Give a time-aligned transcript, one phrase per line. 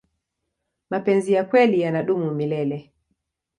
[0.89, 2.93] mapenzi ya kweli yanadumu milele